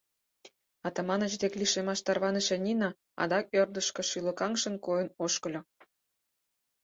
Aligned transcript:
Атаманыч 0.87 1.33
дек 1.41 1.53
лишемаш 1.59 1.99
тарваныше 2.05 2.55
Нина 2.65 2.89
адак 3.21 3.45
ӧрдыжкӧ 3.59 4.01
шӱлыкаҥшын 4.09 4.75
койын 4.85 5.09
ошкыльо. 5.25 5.61